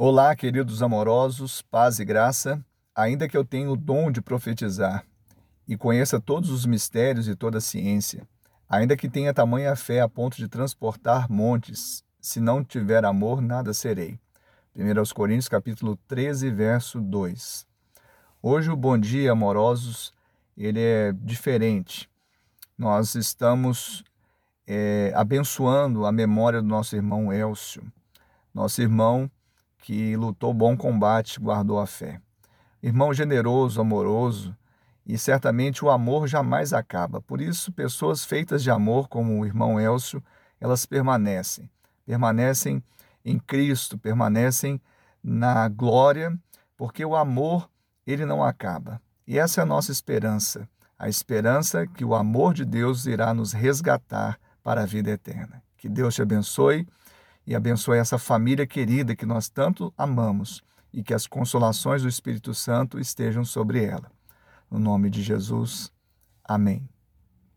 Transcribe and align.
Olá, 0.00 0.36
queridos 0.36 0.80
amorosos, 0.80 1.60
paz 1.60 1.98
e 1.98 2.04
graça. 2.04 2.64
Ainda 2.94 3.28
que 3.28 3.36
eu 3.36 3.44
tenha 3.44 3.68
o 3.68 3.76
dom 3.76 4.12
de 4.12 4.22
profetizar 4.22 5.04
e 5.66 5.76
conheça 5.76 6.20
todos 6.20 6.50
os 6.50 6.64
mistérios 6.64 7.26
e 7.26 7.34
toda 7.34 7.58
a 7.58 7.60
ciência, 7.60 8.24
ainda 8.68 8.96
que 8.96 9.08
tenha 9.08 9.34
tamanha 9.34 9.74
fé 9.74 10.00
a 10.00 10.08
ponto 10.08 10.36
de 10.36 10.46
transportar 10.46 11.28
montes, 11.28 12.04
se 12.20 12.38
não 12.38 12.62
tiver 12.62 13.04
amor, 13.04 13.40
nada 13.40 13.74
serei. 13.74 14.20
1 14.76 15.12
Coríntios 15.12 15.48
capítulo 15.48 15.98
13, 16.06 16.48
verso 16.48 17.00
2. 17.00 17.66
Hoje 18.40 18.70
o 18.70 18.76
bom 18.76 18.96
dia, 18.96 19.32
amorosos, 19.32 20.14
ele 20.56 20.78
é 20.80 21.12
diferente. 21.12 22.08
Nós 22.78 23.16
estamos 23.16 24.04
é, 24.64 25.12
abençoando 25.16 26.06
a 26.06 26.12
memória 26.12 26.62
do 26.62 26.68
nosso 26.68 26.94
irmão 26.94 27.32
Elcio, 27.32 27.82
nosso 28.54 28.80
irmão 28.80 29.28
que 29.78 30.16
lutou 30.16 30.52
bom 30.52 30.76
combate, 30.76 31.40
guardou 31.40 31.78
a 31.78 31.86
fé. 31.86 32.20
Irmão 32.82 33.12
generoso, 33.12 33.80
amoroso, 33.80 34.56
e 35.06 35.16
certamente 35.16 35.84
o 35.84 35.90
amor 35.90 36.28
jamais 36.28 36.72
acaba. 36.72 37.20
Por 37.20 37.40
isso, 37.40 37.72
pessoas 37.72 38.24
feitas 38.24 38.62
de 38.62 38.70
amor, 38.70 39.08
como 39.08 39.40
o 39.40 39.46
irmão 39.46 39.80
Elcio, 39.80 40.22
elas 40.60 40.84
permanecem. 40.84 41.70
Permanecem 42.04 42.82
em 43.24 43.38
Cristo, 43.38 43.96
permanecem 43.96 44.80
na 45.22 45.68
glória, 45.68 46.38
porque 46.76 47.04
o 47.04 47.16
amor, 47.16 47.68
ele 48.06 48.26
não 48.26 48.44
acaba. 48.44 49.00
E 49.26 49.38
essa 49.38 49.60
é 49.60 49.62
a 49.62 49.66
nossa 49.66 49.92
esperança, 49.92 50.68
a 50.98 51.08
esperança 51.08 51.86
que 51.86 52.04
o 52.04 52.14
amor 52.14 52.54
de 52.54 52.64
Deus 52.64 53.06
irá 53.06 53.32
nos 53.32 53.52
resgatar 53.52 54.38
para 54.62 54.82
a 54.82 54.86
vida 54.86 55.10
eterna. 55.10 55.62
Que 55.76 55.88
Deus 55.88 56.14
te 56.14 56.22
abençoe 56.22 56.86
e 57.48 57.54
abençoe 57.54 57.96
essa 57.96 58.18
família 58.18 58.66
querida 58.66 59.16
que 59.16 59.24
nós 59.24 59.48
tanto 59.48 59.90
amamos 59.96 60.62
e 60.92 61.02
que 61.02 61.14
as 61.14 61.26
consolações 61.26 62.02
do 62.02 62.08
Espírito 62.08 62.52
Santo 62.52 63.00
estejam 63.00 63.42
sobre 63.42 63.82
ela. 63.82 64.12
No 64.70 64.78
nome 64.78 65.08
de 65.08 65.22
Jesus, 65.22 65.90
amém. 66.44 66.86